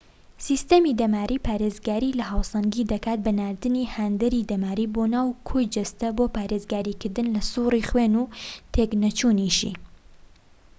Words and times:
سیستەمی 0.45 0.97
دەماری 1.01 1.43
پارێزگاری 1.47 2.15
لە 2.19 2.25
هاوسەنگی 2.31 2.89
دەکات 2.91 3.19
بە 3.25 3.31
ناردنی 3.39 3.91
هاندەری 3.93 4.47
دەماری 4.51 4.91
بۆ 4.95 5.03
ناو 5.15 5.27
کۆی 5.47 5.71
جەستە 5.75 6.09
بۆ 6.17 6.25
پارێزگاریکردن 6.37 7.27
لە 7.35 7.41
سووڕی 7.51 7.87
خوێن 7.89 8.13
و 8.21 8.31
تێک 8.73 8.91
نەچوونیشی 9.03 9.73